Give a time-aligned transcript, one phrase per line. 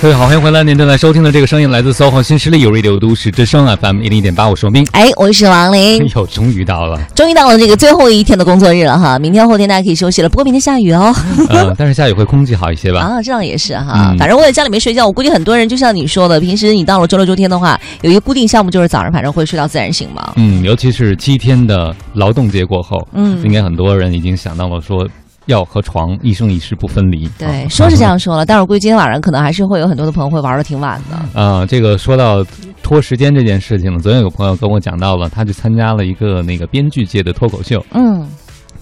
[0.00, 0.62] 各位好，欢迎回来！
[0.62, 4.86] 您正在收听的这个声音来自 SOHO 新势力有 Radio 都市之声 FM 一零一点八，我是王斌。
[4.92, 6.06] 哎，我是王林 哎。
[6.14, 10.28] 呦，终于到了，终于到了这个最后一天的工作日了哈，明天后天大家可以休息了。
[10.28, 11.12] 不过明天下雨哦。
[11.50, 13.00] 呃，但是下雨会空气好一些吧？
[13.18, 14.12] 啊，这样也是哈。
[14.12, 20.32] 嗯反正我在家里面睡觉，我估计很多人就像你说的，平时你到了周六周天的话，有一个固定项目就是早上反正会睡到自然醒嘛。
[20.36, 25.04] 嗯，尤其是七天的劳动节过后，嗯应该很多人已经想到了说
[25.48, 27.28] 要和床一生一世不分离。
[27.38, 31.40] 对，啊说是这样说了，但是我估计今天晚上可能还是会有很多的朋友会玩的挺晚的。
[31.40, 32.42] 啊、这个说到
[32.82, 38.26] 拖时间这件事情呢，昨天有个朋友跟我讲到了，他去参加了一个那个编剧界的脱口秀，嗯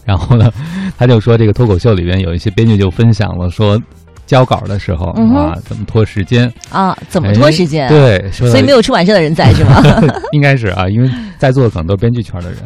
[0.05, 0.53] 然后呢，
[0.97, 3.81] 他就说这个脱口秀里边有一些编剧就分享了说。
[4.27, 6.53] 交稿的时候、嗯啊，怎么拖时间？
[6.69, 7.87] 啊，怎么拖时间？
[7.87, 9.81] 哎，对，所以没有出版社的人在是吗？
[10.35, 11.09] 应该是啊，因为
[11.39, 12.59] 在座的可能都是编剧圈的人，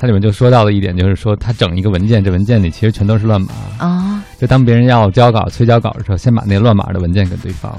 [0.00, 3.52] 他里面就说到了一点，就是说它整一个文件，这文件里其实全都是乱码。
[3.76, 7.70] 啊就当别人要交稿、催交稿的时候，先把那乱码的文件给对方。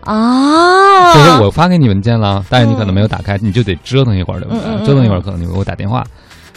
[0.00, 1.14] 啊！
[1.14, 4.60] 就是我发给你文件了，但是你可能没有打开，你就得折腾一会儿，对不对？
[4.60, 6.04] 嗯嗯嗯折腾一会儿可能你给我打电话。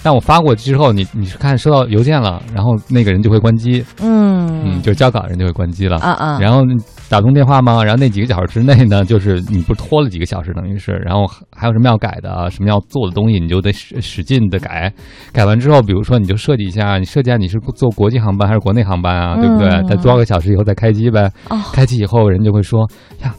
[0.02, 5.98] 但我发过去之后，你你是看收到邮件了，然后那个人就会关机，嗯，嗯就交稿人就会关机了。
[6.00, 6.62] 啊啊，然后
[7.10, 7.84] 打通电话吗？
[7.84, 14.92] 然后那几个小时之内呢，就是你不是拖了几个小时，等于是，然后还有什么要改的啊，什么要做的东西，你就得使使劲的改。
[15.34, 19.68] 改完之后，比如说你就设计一下，你设计下你是坐国际航班还是国内航班啊，对不对？
[19.70, 21.30] 嗯在多少个小时以后再开机呗。
[21.50, 22.88] 哦开机以后，人就会说
[23.22, 23.36] 呀，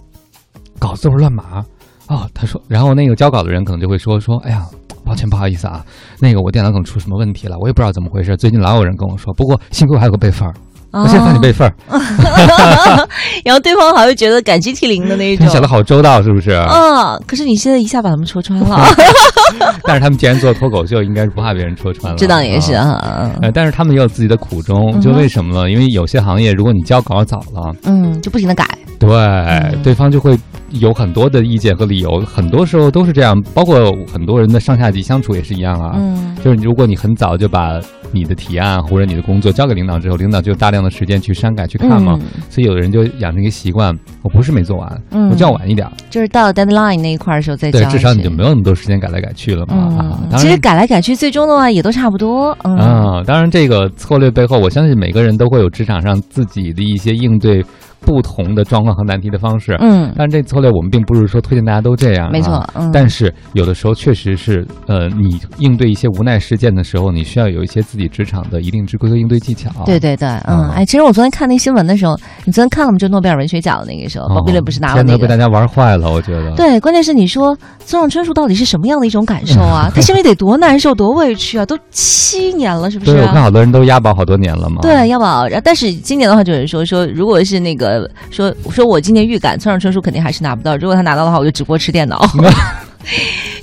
[0.78, 1.64] 稿子都是乱码
[2.10, 2.28] 哦。
[2.34, 4.62] 他说，然后那个交稿的人可能就会说说，哎呀。
[5.02, 5.84] 抱歉，不好意思啊，
[6.20, 8.36] 那个我电脑可能出什么问题了，我也不知道怎么回事。
[8.36, 10.54] 最近老有人跟我说，不过幸亏我还有个备份儿，
[10.92, 11.74] 我现在发你备份儿，
[13.44, 15.50] 然后对方还会觉得感激涕零的那一种你。
[15.50, 16.50] 想的好周到，是不是？
[16.52, 18.86] 嗯，可是你现在一下把他们戳穿了，
[19.82, 22.18] 但是他们既然做脱口秀，应该是不怕别人戳穿了。
[22.18, 23.32] 这倒也是啊。
[23.52, 25.68] 但是他们也有自己的苦衷，就为什么呢？
[25.68, 28.64] 因为有些行业，如果你交稿早了，嗯，就不停的改。
[29.00, 30.38] 对、嗯对方就会
[30.72, 33.40] 有很多的意见和理由，很多时候都是这样。
[33.54, 35.92] 包括很多人的上下级相处也是一样啊。
[35.96, 37.78] 嗯就是如果你很早就把
[38.12, 45.92] 你的提案或者你的工作交给领导之后，领导就有大量的时间去删改去看嘛，所以有的人就养成一个习惯，我不是没做完，嗯我就要晚一点儿。
[46.08, 49.74] 就是到 deadline 那一块儿的时候再对，至少你就没有那么多时间改来改去了嘛。
[49.74, 52.56] 啊嗯，，当然其实改来改去，最终的话也都差不多。
[52.64, 57.62] 嗯啊，当然，这个策略背后，我相信每个人都会有职场上自己的一些应对
[58.00, 59.76] 不同的状况和难题的方式。
[59.80, 62.66] 嗯，但是这策略我们并不是说推荐大家都这样、啊，没错。
[62.74, 69.70] 嗯，但是有的时候确实是，呃，你应对一些无奈事件的时候，你需要有一些自己职场的一定之规和应对技巧。
[69.84, 72.98] 对对对，嗯，啊哎，其实我昨天看那新闻的时候，你昨天看了吗？
[72.98, 75.22] 就诺贝尔文学奖的那个时候，哦，鲍比伦不是拿了天呐那个。
[75.22, 76.54] 被大家玩坏了，我觉得。
[76.54, 79.90] 对，关键是你说村上春树到底是什么样的一种感受啊？
[79.94, 81.64] 他心里得多难受、多委屈啊！
[81.64, 83.32] 都七年了，是不是、对，我啊？
[83.32, 84.80] 看好多人都押宝好多年了嘛。
[84.82, 85.46] 对，押宝。
[85.46, 92.24] 然后但是今年的话，就是说说，如果是那个呃说说我今年预感村上春树肯定还是拿不到，如果他拿到的话，我就直播吃电脑，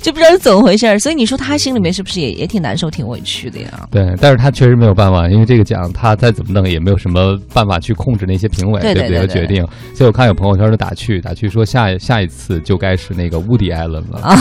[0.08, 0.98] 就不知道是怎么回事儿。
[0.98, 3.86] 所以你说他心里面是不是也也挺难受、挺委屈的呀？
[3.90, 9.66] 对，但是他确实没有办法，因为这个奖他再怎么弄也没有什么办法去控制那些评委对对不对和对对决定。
[9.94, 14.36] 所以我看有朋友圈都打趣，打趣说下下一次就该是那个 Woody Allen 了，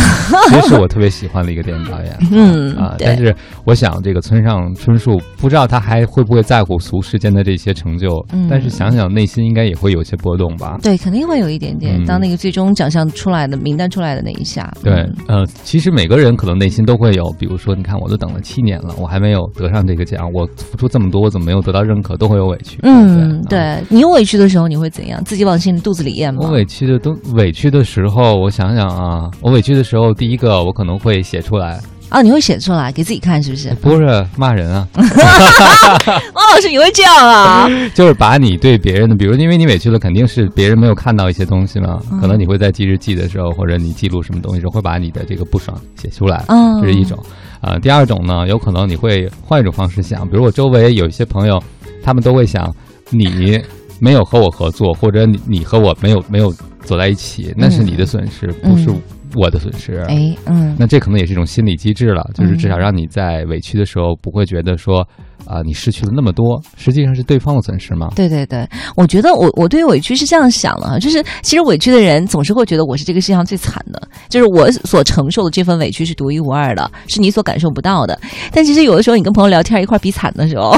[0.48, 2.18] 其实是我特别喜欢的一个电影导演。
[2.32, 3.36] 嗯啊，但是
[3.66, 10.78] 我想这个村上春树不知道他还会不会在乎俗世间的这些成就，嗯但是想想内心应该也会有些波动吧。
[10.82, 12.02] 对，肯定会有一点点。
[12.02, 14.94] 嗯当那个最终奖项出来的名单出来的那一下，对
[15.28, 22.80] 嗯，呃，其实每个人可能内心都会有，比如说，你看，我都等了七年了，我还没有得上这个奖，我付出这么多，我怎么没有得到认可，都会有委屈。
[22.84, 25.22] 嗯，对你有委屈的时候，你会怎样？
[25.24, 26.42] 自己往心里肚子里咽吗？
[26.44, 31.80] 我委屈的都委屈的时候，我想想啊，我委屈的时候，第一个我可能会写出来，
[32.10, 33.70] 啊，你会写出来给自己看，是不是？
[33.82, 35.06] 不是骂人啊，汪
[36.56, 37.68] 老师，你会这样啊？
[37.94, 47.18] 就是把你对别人的，比如因为你委屈了，肯定是别人没有看到一些东西嘛，嗯可能你会在记日记的时候，或者你记录什么东西时候，会把你的这个不爽写出来，嗯这是一种。
[47.60, 51.62] 啊、第二种呢，有可能你会换一种方式想，比如我周围有一些朋友，
[52.04, 52.74] 他们都会想
[53.10, 53.60] 你
[54.00, 58.90] 没有和我合作，或者你你和我没有没有走在一起，那是你的损失，嗯不是
[59.36, 59.98] 我的损失。
[60.08, 65.08] 哎，嗯，那这可能也是一种心理机制了，就是至少嗯让你在委屈的时候不会觉得说
[65.46, 68.10] 啊、你失去了那么多，实际上是对方的损失吗。
[68.16, 78.20] 对对对，我觉得我我对于委屈是这样想的，就是其实委屈的人总是会觉得我是这个世界上最惨的，就是我所承受的这份委屈是独一无二的，是你所感受不到的。
[78.52, 80.76] 但其实有的时候你跟朋友聊天一块比惨的时候，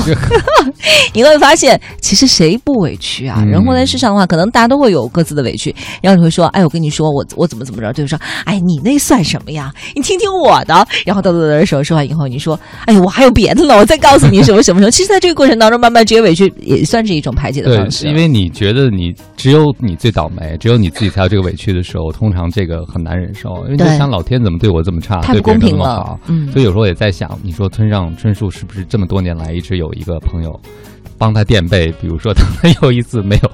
[1.14, 3.38] 你会发现其实谁不委屈啊？
[3.40, 9.74] 嗯人活在世上的话，可能大家都会有各自的委屈，然后你会说，哎，我跟你说，我我怎么怎么着，对方说，哎，你那算什么呀？
[9.96, 10.88] 你听听我的。
[11.06, 14.92] 然后到的时候说完以后，你说，哎，我还有别的呢，我再告诉你什什么什么什么。
[14.92, 18.08] 其实，在这个过程当中，慢慢这些委屈也算是一种排解的方，式。
[18.08, 26.20] 因为你觉得你只有你最倒霉，只有你自己才有这个委屈的时候，通常这个很难忍受，因为想老天怎么对我这么差，对别人都公平了那么好。。
[26.28, 30.60] 嗯，所以有时候也在想，你说村上春树是不是这么多年来一直有一个朋友
[31.18, 31.92] 帮他垫背？
[32.02, 32.44] 比如说他
[32.82, 33.52] 有一次没有，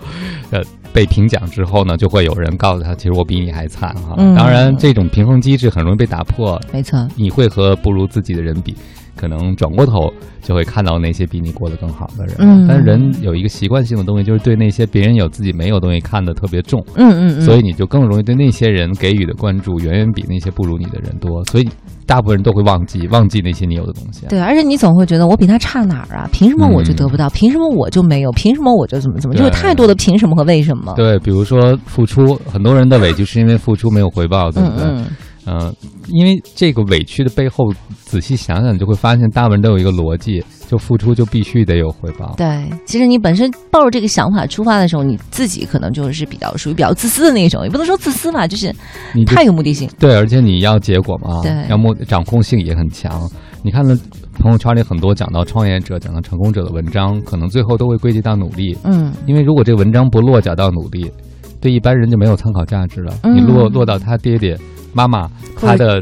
[0.52, 0.62] 呃，
[0.94, 4.16] 被评奖之后呢，就会有人告诉他，其实我比你还惨哈。
[4.18, 7.08] 嗯当然，这种平衡机制很容易被打破，没错。
[7.16, 8.76] 你会和不如自己的人比，
[9.16, 12.36] 可能转过头就会看到那些比你过得更好的人。
[12.40, 17.42] 嗯但是人有一个习惯性的东西，就是对那些别人有自己没有的东西看得特别重，嗯嗯嗯。
[17.42, 21.70] 所以你就更容易对那些人给予的关注远远比那些不如你的人多，所以
[22.06, 24.30] 大部分人都会忘记忘记那些你有的东西啊。
[24.30, 26.30] 对，而且你总会觉得我比他差哪儿啊？
[26.32, 27.30] 凭什么我就得不到？
[27.30, 28.32] 凭什么我就没有？
[28.32, 29.36] 凭什么我就怎么怎么？
[29.36, 30.94] 就太多的凭什么和为什么。
[30.96, 34.84] 对，比如说付出，很多人的委屈是因为付出没有回报，对不对？
[34.86, 35.06] 嗯嗯，
[35.48, 35.74] 嗯，
[36.08, 37.72] 因为这个委屈的背后，
[38.04, 42.34] 仔细想想，你就会发现，大部分人都有一个逻辑，就付出就必须得有回报。
[42.36, 42.68] 对。
[42.86, 48.74] 其实你本身抱着这个想法出发的时候，你自己可能就是比较属于比较自私的那种，也不能说自私吧，就是
[49.14, 49.90] 你太有目的性。
[50.00, 53.30] 对，而且你要结果嘛，对要目掌控性也很强。
[53.62, 53.98] 你看了
[54.40, 61.12] 朋友圈里很多讲到创业者、讲到成功者的文章，可能最后都会归结到努力，嗯因为如果这个文章不落脚到努力，
[61.60, 63.14] 对一般人就没有参考价值了。
[63.24, 64.56] 嗯你落落到他爹爹、
[64.96, 66.02] 妈妈或者他的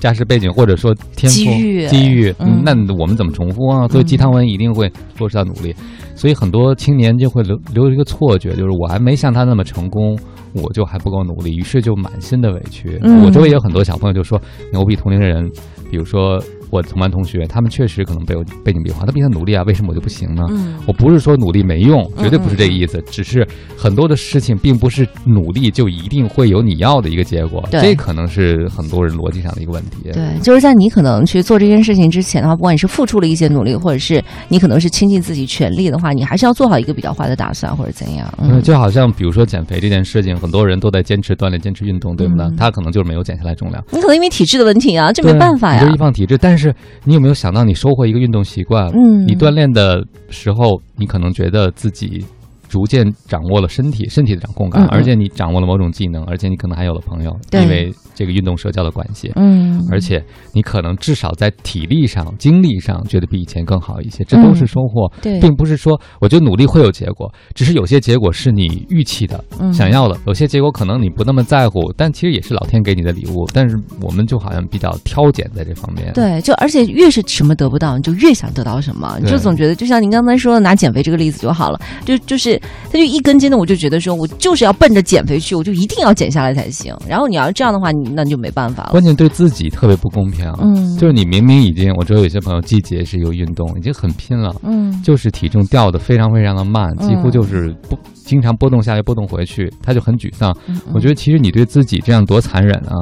[0.00, 3.86] 家世背景，或者说天赋、机遇机遇，嗯那我们怎么重复啊？
[3.88, 5.74] 所以鸡汤文一定会落实到努力。
[6.16, 10.18] 所以很多青年就会留留一个错觉，就是我还没像他那么成功，
[10.54, 12.98] 我就还不够努力，于是就满心的委屈。
[13.02, 14.40] 嗯我周围有很多小朋友就说，
[14.72, 15.48] 我比同龄人，
[15.90, 20.42] 比如说我同班同学，他们确实可能被我背景比划，他比他努力啊，为什么我就不行呢？
[20.50, 23.46] 嗯我不是说努力没用，嗯绝对不是这个意思，只是
[23.76, 30.10] 很多的事情并不是努力就一定会有你要的一个结果，这可能是很多人逻辑上的一个问题。
[30.12, 38.32] 对，就是在你可能去做这件事情之前的话，不管你是付出了一些努力，或者是你可能是倾尽自己全力的话，你还是要做好一个比较坏的打算，或者怎样。
[38.38, 42.44] 嗯，嗯，就好像比如说减肥这件事情，很多人都在坚持锻炼、坚持运动，对不对？
[42.46, 45.98] 嗯他可能就是没有减下来重量，你可能因为体质的问题啊，这没办法呀你就是易。
[45.98, 46.38] 胖体质。
[46.38, 46.55] 但是
[47.04, 48.86] 你有没有想到，你收获一个运动习惯？
[48.92, 52.24] 嗯，你锻炼的时候，你可能觉得自己
[52.68, 59.32] 逐渐掌握了身体身体的掌控感，嗯嗯而且你掌握了某种技能，而且你可能还有了朋友，对因为这个运动社交的关系。
[59.36, 60.22] 嗯，而且
[60.52, 73.46] 你可能至少在体力上、精力上觉得比以前更好一些，这都是收获，嗯对，并不是说我觉得努力会有结果，只是有些结果是你预期的、嗯想要的，有些结果可能你不那么在乎，但其实也是老天给你的礼物。
[73.52, 76.12] 但是我们就好像比较挑拣在这方面。
[76.14, 82.55] 对，就而且越是什么得不到，你就越想得到什么，你就总觉得，就像您刚才说的，拿减肥这个例子就好了，就就是
[82.90, 86.94] 他就一根筋的，我就觉得说我就是要奔着减肥去，我就一定要减下来才行。
[87.08, 88.90] 然后你要这样的话，你那你就没办法了。
[88.90, 90.46] 关键对自己特别不公平。
[90.60, 100.56] 嗯，就是你明明已经，我知道有些朋友季节是有运动，已经很拼了，嗯，就是体重掉的非常非常的慢，嗯几乎就是不经常波动下来波动回去，他就很沮丧。
[100.68, 102.94] 嗯我觉得其实你对自己这样多残忍啊！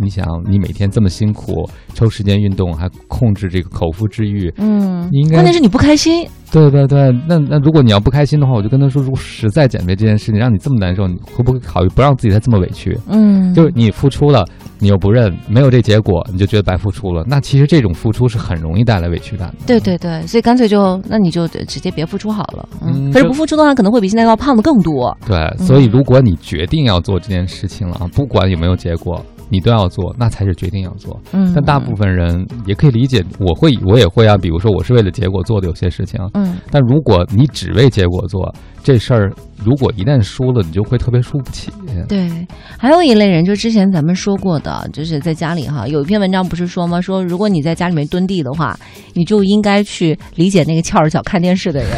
[0.00, 7.10] 你想，你每天这么辛苦，抽时间运动，还控制这个口腹之欲，嗯，应该关键是你不开心，对对对。
[7.26, 12.96] 那那如果你要不开心的话，我就跟他说，如果实在减肥这件事情让你这么难受，你会不会考虑不让自己再这么委屈？
[13.08, 14.44] 嗯，就是你付出了，
[14.78, 17.24] 你又不认，没有这结果，你就觉得白付出了。
[17.26, 19.54] 那其实这种付出是很容易带来委屈感的。
[19.66, 22.68] 对对对，所以干脆就那你就直接别付出好了。
[22.82, 25.16] 嗯，嗯可是不付出的话，可能会比现在要胖的更多。
[25.26, 31.20] 对，所以如果你决定要做这件事情了啊，不管有没有结果，你都要做，那才是决定要做。
[31.32, 39.30] 嗯，但大部分人也可以理解，我会我也会啊，比如说我是为了结果做的有些事情，嗯但如果你只为结果做这事儿，
[39.62, 41.70] 如果一旦输了，你就会特别输不起。
[42.08, 42.30] 对，
[42.78, 46.98] 还有一类人，就之前咱们说过的，就是在家里哈，有一篇文章不是说吗？
[46.98, 48.74] 说如果你在家里面蹲地的话，
[49.12, 51.90] 你就应该去理解那个翘着脚看电视的人，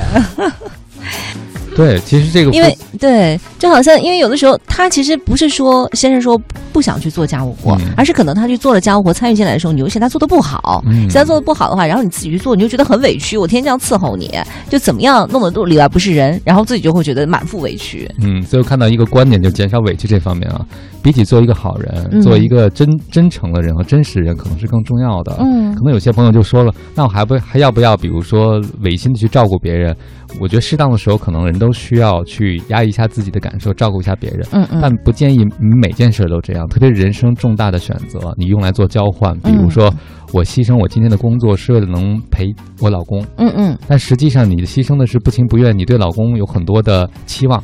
[1.74, 6.40] 对，其实这个因为对，就好像因为有的时候他其实不是说先生说
[6.72, 14.30] 不想去做家务活，嗯而是可能他去做了家务活参与进来的时候，你又嫌他做的不好，嗯嫌他做的不好的话，然后你自己去做，你就觉得很委屈，我天天这样伺候你，
[14.68, 18.08] 就怎么样弄得都里外不是人，然后自己就会觉得满腹委屈。
[18.20, 20.64] 嗯，所以我看到一个观点，就减少委屈这方面啊，
[21.04, 25.36] 比起做一个好人，嗯做一个真真诚的人和真实人，可能是更重要的。
[25.38, 29.94] 嗯可能有些朋友就说了，那我还不还要不要，比如说违心的去照顾别人？
[30.40, 34.40] 我觉得适当的时候，可能人都需要去压抑一下自己的感受，照顾一下别人。
[34.52, 35.44] 嗯嗯，但不建议
[35.80, 39.38] 每件事都这样，特别是人生重大的选择，你用来做交换。
[39.40, 39.92] 比如说，
[40.32, 42.46] 我牺牲我今天的工作是为了能陪
[42.80, 47.62] 我老公，嗯嗯但实际上你牺牲的是不情不愿，你对老公有很多的期望。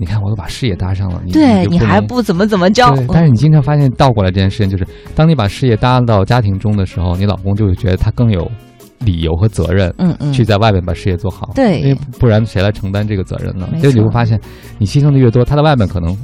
[0.00, 8.50] 你看，我都把事业搭上了，你对你还不怎么怎么着，，但是你经常发现倒过来这件事情，就是当你把事业搭到家庭中的时候，你老公就会觉得他更有
[9.00, 11.50] 理由和责任，嗯嗯，去在外面把事业做好。
[11.54, 13.78] 对因为不然谁来承担这个责任呢没？
[13.78, 14.40] 所以你会发现，
[14.78, 16.16] 你牺牲的越多，他在外面可能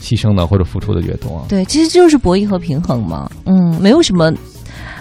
[0.00, 1.44] 牺牲的或者付出的越多。
[1.48, 3.28] 对，其实就是博弈和平衡嘛。
[3.44, 4.32] 嗯，没有什么。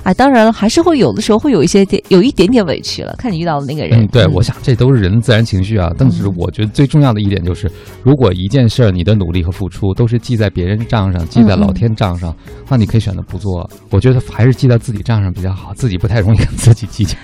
[0.05, 4.03] 哎，当然了，还是会有的时候会有一些点，有一点点委屈了，看你遇到的那个人。
[4.03, 5.91] 嗯，对，我想这都是人自然情绪啊。
[5.97, 7.67] 但是我觉得最重要的一点就是，
[8.03, 12.35] 如果一件事儿你的努力和付出都是记在别人账上，记在老天账上，
[12.69, 13.67] 那你可以选择不做。
[13.89, 17.17] 我觉得还是记在自己账上比较好，自己不太容易跟自己计较。